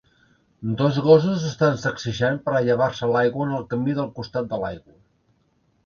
Dos 0.79 0.95
gossos 1.07 1.37
s'estan 1.43 1.77
sacsejant 1.85 2.41
per 2.47 2.55
a 2.55 2.63
llevar-se 2.71 3.13
l'aigua 3.15 3.49
en 3.49 3.55
el 3.61 3.71
camí 3.75 3.97
del 4.01 4.13
costat 4.21 4.53
de 4.57 4.65
l'aigua 4.65 5.01